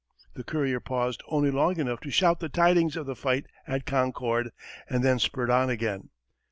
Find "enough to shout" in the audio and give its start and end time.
1.77-2.39